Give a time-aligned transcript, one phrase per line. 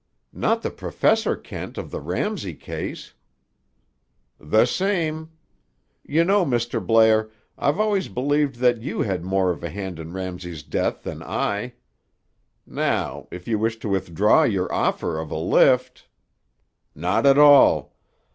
[0.33, 3.13] "Not the Professor Kent of the Ramsay case?"
[4.39, 5.29] "The same.
[6.03, 6.83] You know, Mr.
[6.83, 11.21] Blair, I've always believed that you had more of a hand in Ramsay's death than
[11.21, 11.73] I.
[12.65, 16.07] Now, if you wish to withdraw your offer of a lift—"
[16.95, 17.93] "Not at all.